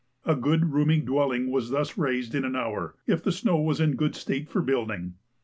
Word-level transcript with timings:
A 0.25 0.35
good 0.35 0.73
roomy 0.73 0.99
dwelling 0.99 1.51
was 1.51 1.69
thus 1.69 1.95
raised 1.95 2.33
in 2.33 2.43
an 2.43 2.55
hour, 2.55 2.95
if 3.05 3.21
the 3.23 3.31
snow 3.31 3.57
was 3.61 3.79
in 3.79 3.91
a 3.91 3.95
good 3.95 4.15
state 4.15 4.49
for 4.49 4.63
building. 4.63 5.13